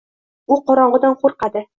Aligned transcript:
U 0.55 0.57
qorong`idan 0.71 1.15
qo`rqadi 1.25 1.65